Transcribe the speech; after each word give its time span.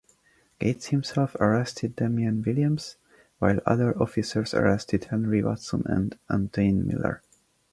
Gates 0.57 0.87
himself 0.87 1.35
arrested 1.35 1.95
Damian 1.95 2.41
Williams, 2.41 2.95
while 3.37 3.59
other 3.67 3.95
officers 4.01 4.51
arrested 4.51 5.03
Henry 5.11 5.43
Watson 5.43 5.83
and 5.85 6.17
Antoine 6.27 6.87
Miller. 6.87 7.21